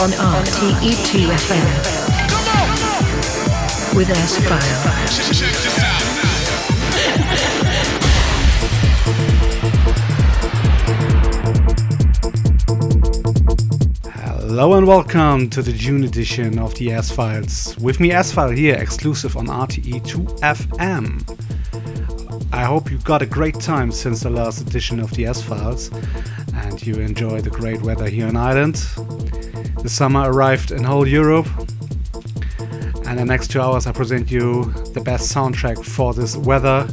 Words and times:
on 0.00 0.10
RTE2FM 0.12 1.68
with 3.94 4.08
S-File. 4.08 4.60
Hello 14.14 14.72
and 14.72 14.86
welcome 14.86 15.50
to 15.50 15.60
the 15.60 15.72
June 15.72 16.04
edition 16.04 16.58
of 16.58 16.74
the 16.76 16.92
S 16.92 17.10
Files. 17.10 17.76
With 17.76 18.00
me, 18.00 18.10
S 18.10 18.32
File 18.32 18.48
here, 18.52 18.76
exclusive 18.76 19.36
on 19.36 19.48
RTE2FM. 19.48 21.36
I 22.54 22.64
hope 22.64 22.90
you 22.90 22.96
got 22.98 23.20
a 23.20 23.26
great 23.26 23.60
time 23.60 23.92
since 23.92 24.20
the 24.20 24.30
last 24.30 24.62
edition 24.62 24.98
of 24.98 25.10
the 25.10 25.26
S 25.26 25.42
Files 25.42 25.90
and 26.54 26.86
you 26.86 26.94
enjoy 26.94 27.42
the 27.42 27.50
great 27.50 27.82
weather 27.82 28.08
here 28.08 28.28
in 28.28 28.36
Ireland. 28.36 28.82
The 29.82 29.88
summer 29.88 30.30
arrived 30.30 30.72
in 30.72 30.84
whole 30.84 31.06
Europe, 31.06 31.48
and 33.06 33.18
the 33.18 33.24
next 33.24 33.50
two 33.50 33.60
hours 33.60 33.86
I 33.86 33.92
present 33.92 34.30
you 34.30 34.64
the 34.92 35.00
best 35.00 35.34
soundtrack 35.34 35.82
for 35.82 36.12
this 36.12 36.36
weather 36.36 36.86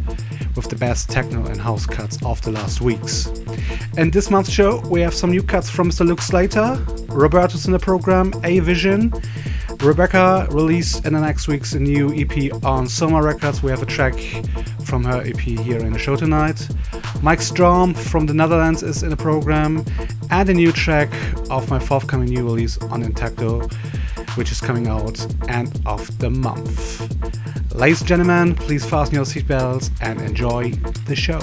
with 0.55 0.69
the 0.69 0.75
best 0.77 1.09
techno 1.09 1.45
and 1.45 1.59
house 1.59 1.85
cuts 1.85 2.17
of 2.23 2.41
the 2.43 2.51
last 2.51 2.79
weeks. 2.79 3.27
In 3.97 4.09
this 4.09 4.31
month's 4.31 4.49
show, 4.49 4.79
we 4.87 5.01
have 5.01 5.13
some 5.13 5.31
new 5.31 5.43
cuts 5.43 5.69
from 5.69 5.89
Mr. 5.89 6.07
Luke 6.07 6.21
Slater, 6.21 6.81
Roberto's 7.09 7.65
in 7.65 7.73
the 7.73 7.79
program, 7.79 8.33
A 8.43 8.59
Vision. 8.59 9.13
Rebekah 9.81 10.47
released 10.51 11.05
in 11.05 11.13
the 11.13 11.19
next 11.19 11.47
week's 11.47 11.73
a 11.73 11.79
new 11.79 12.11
EP 12.15 12.51
on 12.63 12.87
Soma 12.87 13.21
Records. 13.21 13.61
We 13.61 13.69
have 13.69 13.83
a 13.83 13.85
track 13.85 14.15
from 14.83 15.03
her 15.03 15.21
EP 15.21 15.37
here 15.37 15.79
in 15.79 15.93
the 15.93 15.99
show 15.99 16.15
tonight. 16.15 16.67
Mike 17.21 17.41
Storm 17.41 17.93
from 17.93 18.25
the 18.25 18.33
Netherlands 18.33 18.81
is 18.81 19.03
in 19.03 19.09
the 19.09 19.17
program, 19.17 19.85
and 20.31 20.49
a 20.49 20.53
new 20.53 20.71
track 20.71 21.09
of 21.49 21.69
my 21.69 21.79
forthcoming 21.79 22.29
new 22.29 22.45
release 22.45 22.77
on 22.77 23.03
Intacto, 23.03 23.71
which 24.35 24.51
is 24.51 24.59
coming 24.59 24.87
out 24.87 25.19
end 25.49 25.79
of 25.85 26.17
the 26.19 26.29
month. 26.29 27.01
Ladies 27.73 28.01
and 28.01 28.07
gentlemen, 28.07 28.55
please 28.55 28.85
fasten 28.85 29.15
your 29.15 29.25
seatbelts 29.25 29.91
and 30.01 30.19
enjoy 30.21 30.71
the 31.05 31.15
show. 31.15 31.39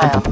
time. 0.00 0.31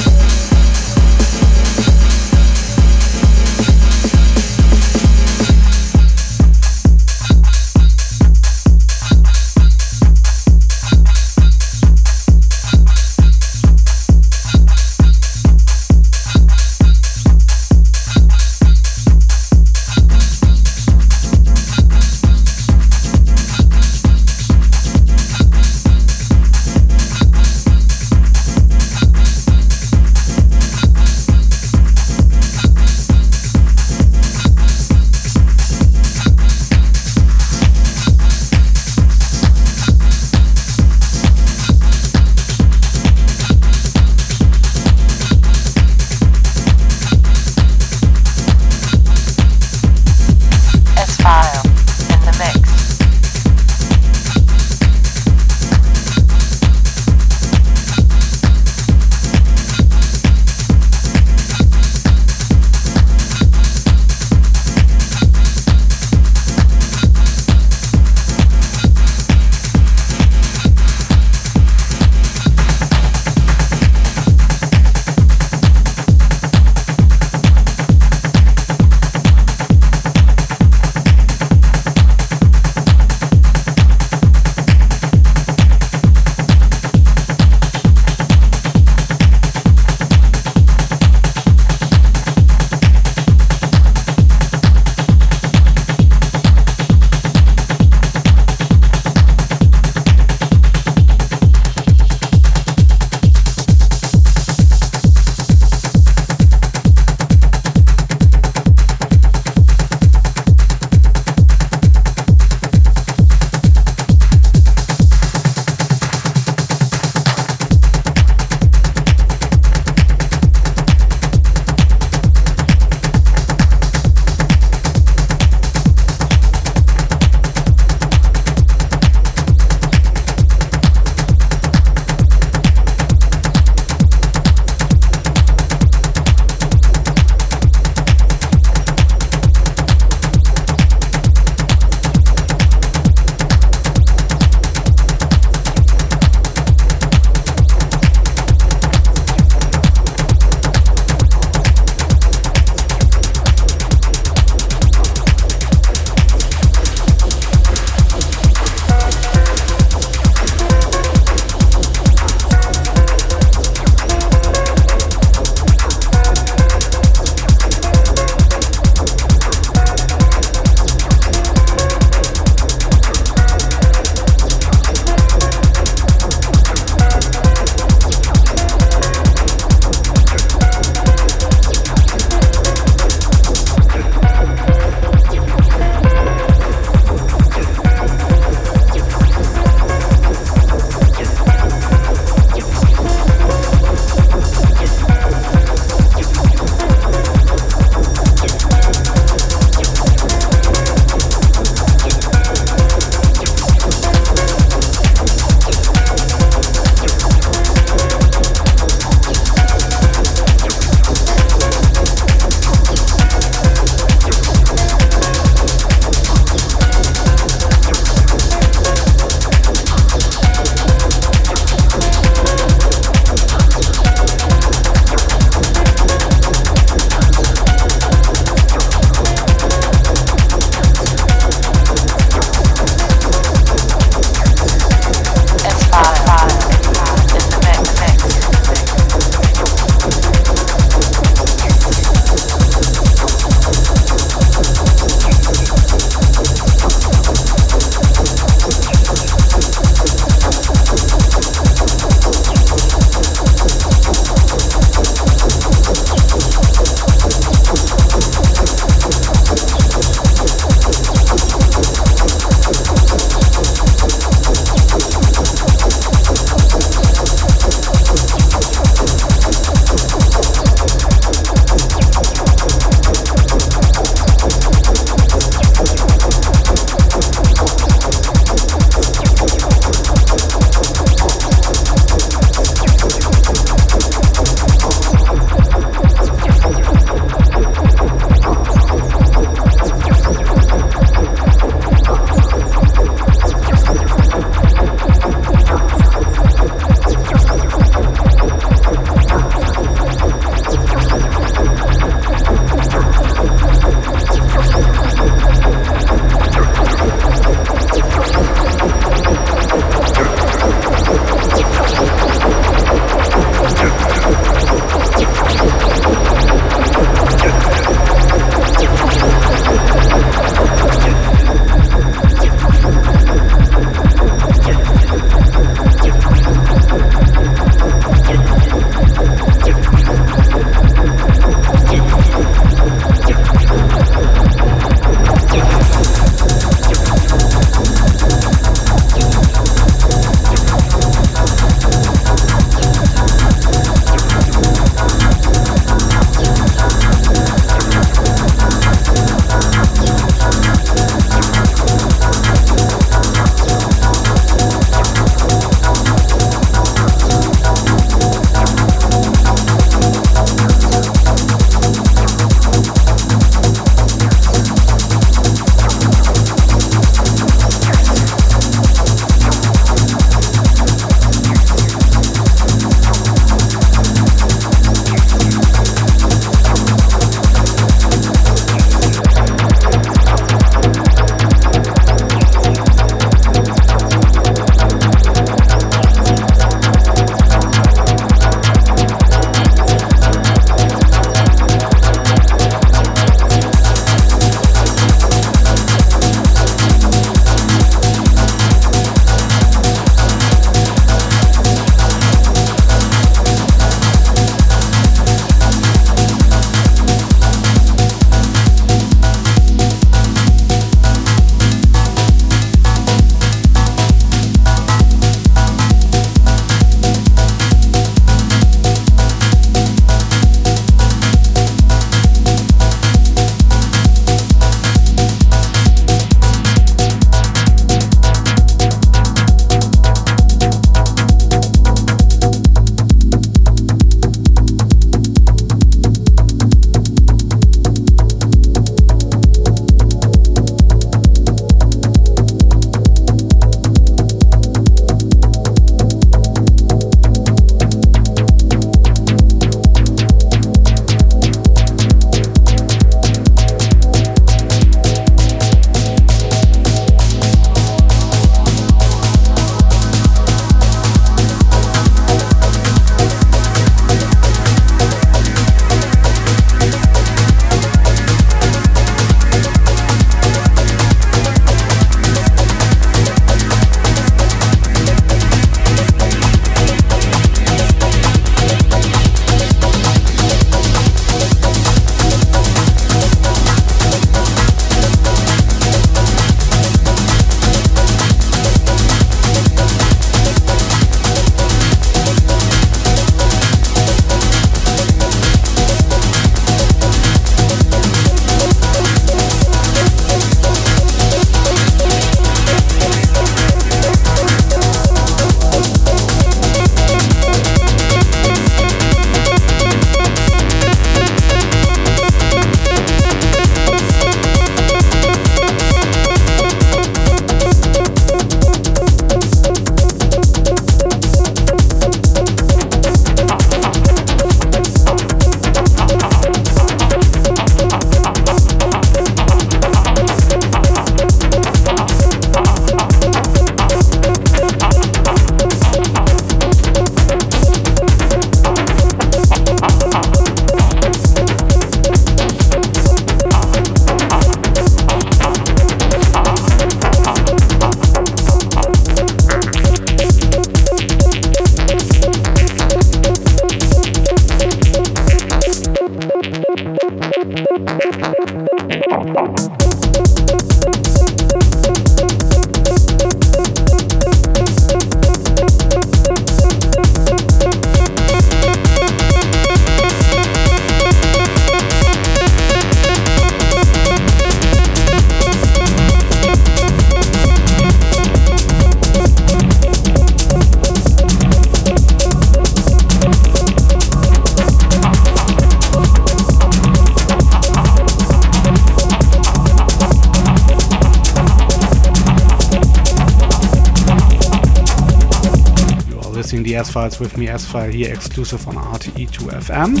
The 596.92 597.00
Files 597.00 597.20
with 597.20 597.38
me, 597.38 597.48
S 597.48 597.64
File 597.64 597.90
here 597.90 598.12
exclusive 598.12 598.66
on 598.68 598.74
RTE2FM. 598.74 600.00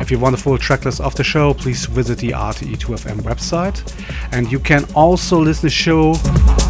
If 0.00 0.10
you 0.10 0.18
want 0.18 0.34
a 0.34 0.38
full 0.38 0.56
tracklist 0.56 1.00
of 1.00 1.14
the 1.14 1.24
show, 1.24 1.52
please 1.52 1.84
visit 1.86 2.18
the 2.18 2.30
RTE2FM 2.30 3.20
website. 3.20 3.82
And 4.32 4.50
you 4.50 4.58
can 4.58 4.84
also 4.94 5.38
listen 5.38 5.60
to 5.60 5.66
the 5.66 5.70
show 5.70 6.14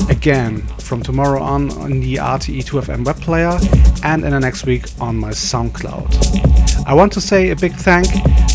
again 0.08 0.62
from 0.78 1.02
tomorrow 1.02 1.40
on 1.40 1.70
on 1.72 2.00
the 2.00 2.16
RTE2FM 2.16 3.04
web 3.04 3.20
player 3.20 3.56
and 4.02 4.24
in 4.24 4.30
the 4.32 4.40
next 4.40 4.66
week 4.66 4.86
on 5.00 5.16
my 5.16 5.30
SoundCloud. 5.30 6.84
I 6.86 6.94
want 6.94 7.12
to 7.12 7.20
say 7.20 7.50
a 7.50 7.56
big 7.56 7.74
thank 7.74 8.08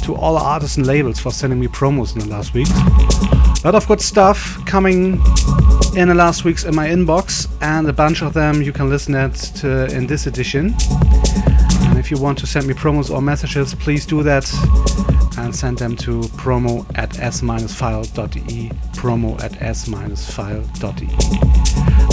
to 0.04 0.16
all 0.16 0.38
artists 0.38 0.78
and 0.78 0.86
labels 0.86 1.20
for 1.20 1.32
sending 1.32 1.60
me 1.60 1.68
promos 1.68 2.14
in 2.14 2.20
the 2.20 2.28
last 2.28 2.54
week. 2.54 2.68
A 2.70 3.62
lot 3.64 3.76
of 3.76 3.88
good 3.88 4.02
stuff 4.02 4.58
coming 4.66 5.22
in 5.98 6.10
the 6.10 6.14
last 6.14 6.46
weeks 6.46 6.64
in 6.64 6.76
my 6.76 6.88
inbox, 6.88 7.50
and 7.60 7.90
a 7.90 7.94
bunch 7.94 8.22
of 8.22 8.32
them 8.34 8.62
you 8.62 8.72
can 8.72 8.88
listen 8.88 9.16
at 9.16 9.34
to 9.34 9.88
in 9.88 10.06
this 10.06 10.28
edition. 10.28 10.76
And 11.88 11.98
if 11.98 12.12
you 12.12 12.18
want 12.20 12.38
to 12.38 12.46
send 12.46 12.68
me 12.68 12.76
promos 12.76 13.10
or 13.10 13.20
messages, 13.20 13.74
please 13.74 14.06
do 14.06 14.22
that 14.22 14.48
and 15.40 15.56
send 15.56 15.80
them 15.80 15.96
to 15.96 16.22
promo 16.38 16.86
at 16.96 17.20
s-file.de. 17.20 18.70
Promo 18.94 19.42
at 19.44 19.60
s-file.de. 19.60 21.08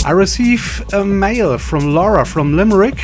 I 0.03 0.11
receive 0.11 0.83
a 0.91 1.05
mail 1.05 1.57
from 1.59 1.93
Laura 1.93 2.25
from 2.25 2.57
Limerick, 2.57 2.99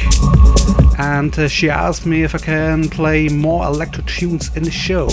and 0.97 1.37
uh, 1.37 1.47
she 1.47 1.69
asked 1.69 2.07
me 2.07 2.23
if 2.23 2.33
I 2.33 2.39
can 2.39 2.89
play 2.89 3.29
more 3.29 3.65
electro 3.65 4.03
tunes 4.07 4.55
in 4.55 4.63
the 4.63 4.71
show. 4.71 5.09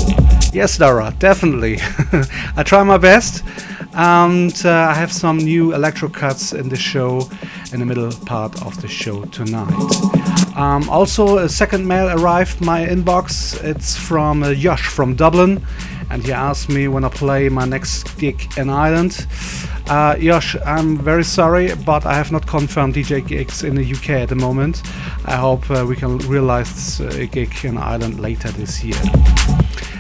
Yes, 0.53 0.81
Laura, 0.81 1.15
definitely. 1.19 1.79
I 2.57 2.63
try 2.63 2.83
my 2.85 2.97
best, 2.97 3.45
and 3.99 4.63
uh, 4.65 4.71
I 4.71 4.95
have 4.95 5.13
some 5.13 5.39
new 5.39 5.75
electro 5.75 6.09
cuts 6.09 6.53
in 6.53 6.69
the 6.69 6.77
show 6.77 7.29
in 7.73 7.81
the 7.81 7.87
middle 7.87 8.13
part 8.27 8.63
of 8.65 8.81
the 8.81 8.87
show 8.87 9.25
tonight. 9.25 9.75
Um, 10.57 10.89
also, 10.89 11.39
a 11.39 11.49
second 11.49 11.87
mail 11.87 12.09
arrived 12.09 12.61
my 12.61 12.87
inbox. 12.87 13.61
It's 13.65 13.97
from 13.97 14.45
uh, 14.45 14.55
Josh 14.55 14.87
from 14.87 15.17
Dublin, 15.17 15.61
and 16.11 16.25
he 16.25 16.33
asked 16.33 16.69
me 16.69 16.87
when 16.87 17.05
I 17.05 17.09
play 17.09 17.49
my 17.49 17.65
next 17.65 18.17
gig 18.19 18.41
in 18.57 18.71
Ireland. 18.71 19.27
Uh, 19.89 20.17
Josh, 20.17 20.55
I'm 20.65 20.97
very 20.97 21.25
sorry, 21.25 21.75
but 21.85 22.07
I 22.07 22.15
have 22.15 22.31
not 22.31 22.47
confirmed 22.47 22.95
DJ 22.95 23.27
gigs 23.27 23.65
in 23.65 23.75
the 23.75 23.93
UK 23.93 24.11
at 24.11 24.29
the 24.29 24.37
moment. 24.37 24.81
I 25.25 25.35
hope 25.35 25.69
uh, 25.71 25.85
we 25.85 25.97
can 25.97 26.19
realize 26.19 27.01
uh, 27.01 27.09
a 27.15 27.27
gig 27.27 27.53
in 27.65 27.77
Ireland 27.77 28.21
later 28.21 28.49
this 28.53 28.85
year. 28.85 29.58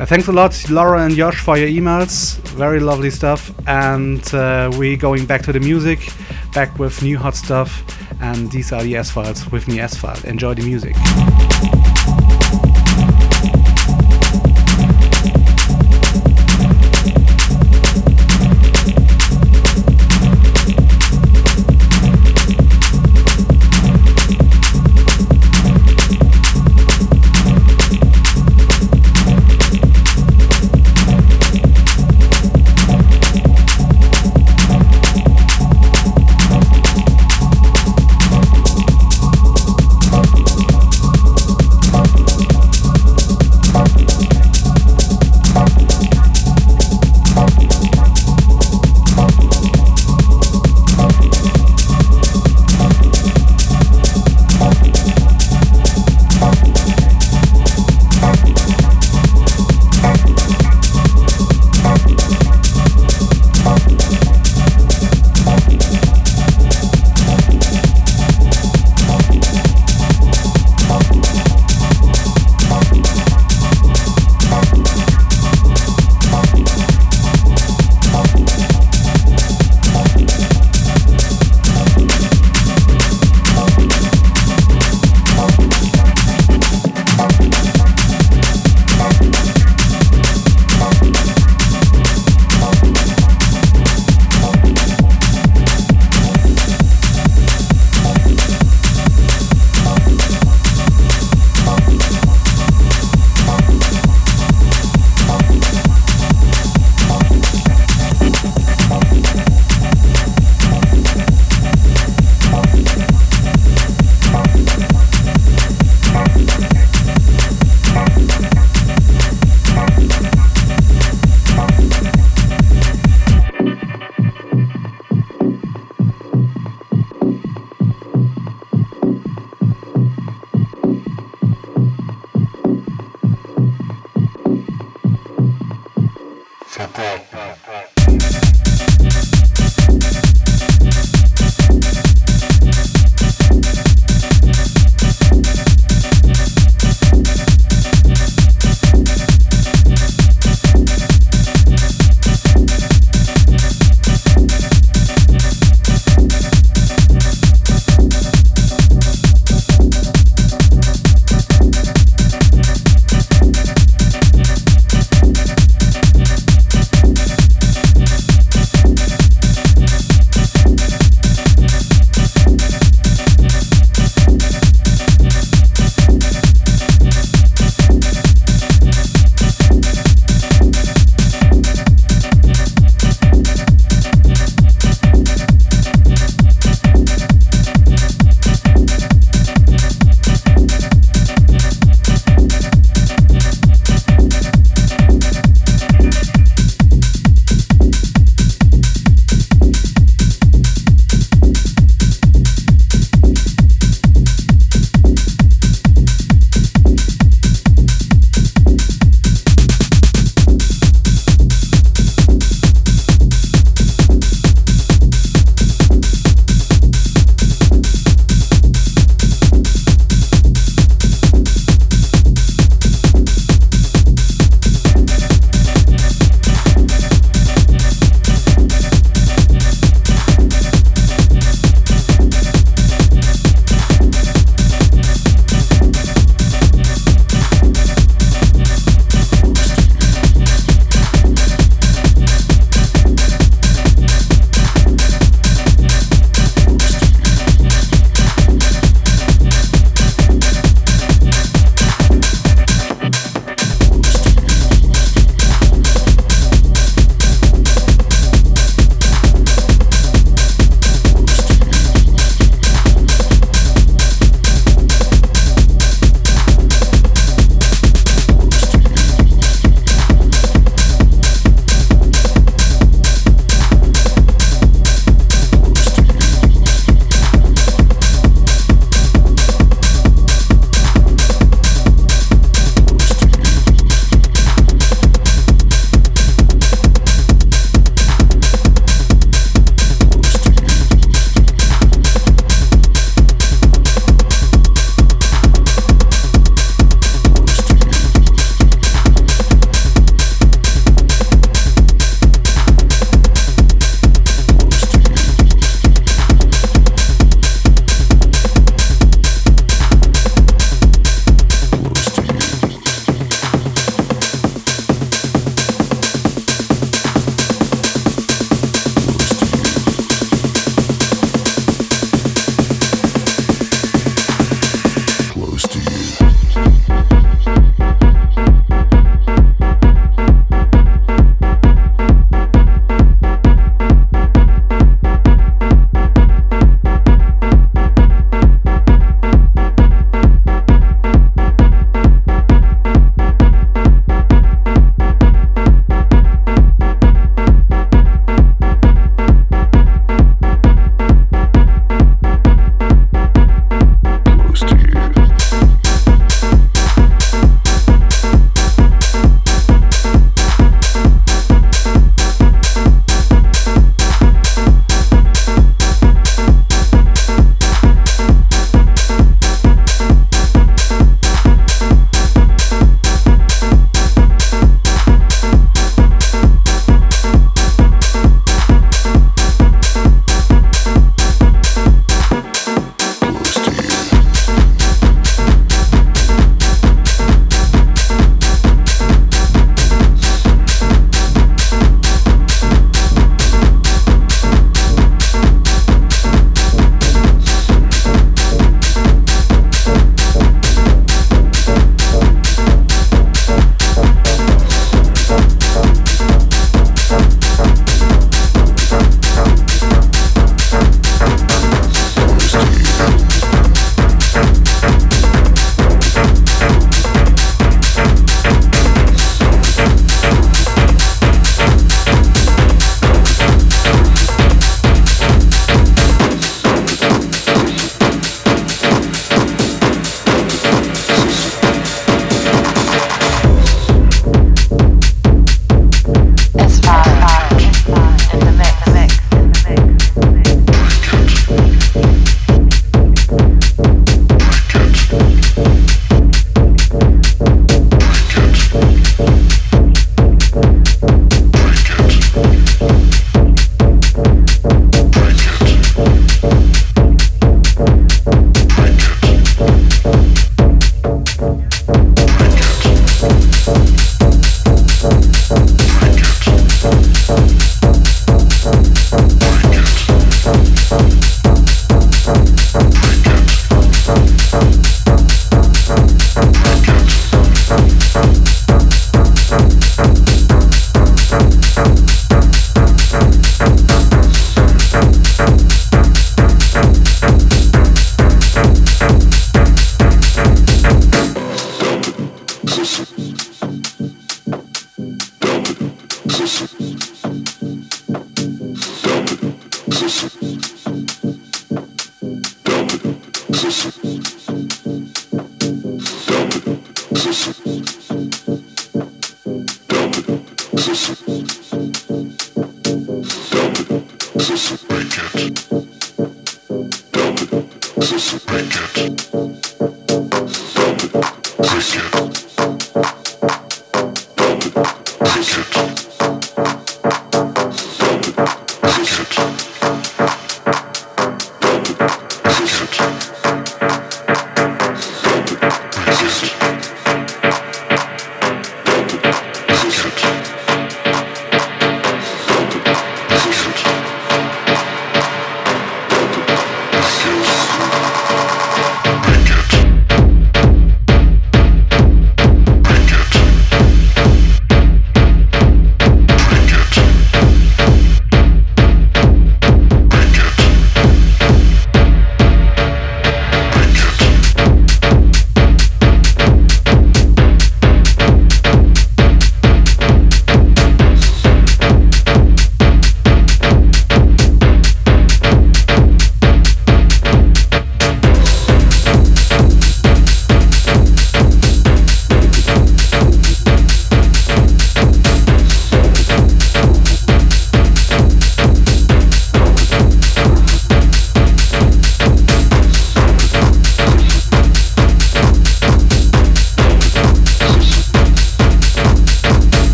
Uh, 0.00 0.06
thanks 0.06 0.28
a 0.28 0.32
lot, 0.32 0.56
Laura 0.70 1.04
and 1.04 1.14
Josh, 1.14 1.40
for 1.40 1.58
your 1.58 1.68
emails. 1.68 2.38
Very 2.56 2.80
lovely 2.80 3.10
stuff. 3.10 3.52
And 3.68 4.22
uh, 4.34 4.70
we 4.78 4.96
going 4.96 5.26
back 5.26 5.42
to 5.42 5.52
the 5.52 5.60
music, 5.60 6.08
back 6.54 6.78
with 6.78 7.02
new 7.02 7.18
hot 7.18 7.36
stuff. 7.36 7.84
And 8.18 8.50
these 8.50 8.72
are 8.72 8.82
the 8.82 8.96
S 8.96 9.10
Files 9.10 9.52
with 9.52 9.68
me, 9.68 9.78
S 9.78 9.98
File. 9.98 10.18
Enjoy 10.24 10.54
the 10.54 10.62
music. 10.62 10.96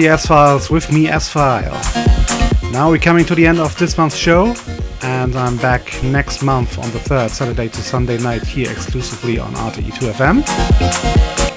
The 0.00 0.08
S 0.08 0.26
Files 0.26 0.68
with 0.68 0.92
me, 0.92 1.08
S 1.08 1.26
File. 1.26 1.72
Now 2.70 2.90
we're 2.90 2.98
coming 2.98 3.24
to 3.24 3.34
the 3.34 3.46
end 3.46 3.58
of 3.58 3.74
this 3.78 3.96
month's 3.96 4.16
show, 4.16 4.54
and 5.02 5.34
I'm 5.34 5.56
back 5.56 6.02
next 6.02 6.42
month 6.42 6.78
on 6.78 6.90
the 6.90 6.98
3rd, 6.98 7.30
Saturday 7.30 7.68
to 7.68 7.80
Sunday 7.80 8.18
night, 8.18 8.42
here 8.42 8.70
exclusively 8.70 9.38
on 9.38 9.54
RTE2FM. 9.54 10.44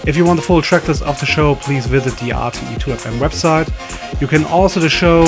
If 0.08 0.16
you 0.16 0.24
want 0.24 0.40
the 0.40 0.46
full 0.46 0.62
tracklist 0.62 1.02
of 1.02 1.20
the 1.20 1.26
show, 1.26 1.56
please 1.56 1.86
visit 1.86 2.14
the 2.20 2.30
RTE2FM 2.30 3.20
website. 3.20 3.68
You 4.22 4.28
can 4.28 4.46
also 4.46 4.80
the 4.80 4.88
show 4.88 5.26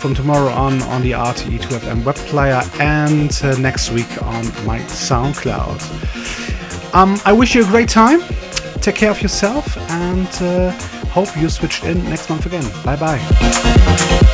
from 0.00 0.14
tomorrow 0.14 0.50
on 0.50 0.80
on 0.84 1.02
the 1.02 1.10
RTE2FM 1.12 2.04
web 2.04 2.16
player 2.30 2.62
and 2.80 3.38
uh, 3.44 3.58
next 3.58 3.90
week 3.90 4.22
on 4.22 4.46
my 4.64 4.78
SoundCloud. 4.88 5.82
Um, 6.94 7.18
I 7.26 7.34
wish 7.34 7.54
you 7.54 7.64
a 7.64 7.66
great 7.66 7.90
time. 7.90 8.22
Take 8.80 8.94
care 8.94 9.10
of 9.10 9.20
yourself 9.20 9.76
and 9.90 10.28
uh, 10.40 10.95
hope 11.16 11.34
you 11.34 11.48
switched 11.48 11.82
in 11.84 12.04
next 12.10 12.28
month 12.28 12.44
again. 12.44 12.62
Bye 12.84 12.96
bye. 12.96 14.26